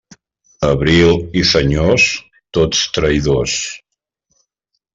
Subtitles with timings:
[0.67, 2.07] Abril i senyors,
[2.59, 3.61] tots traïdors.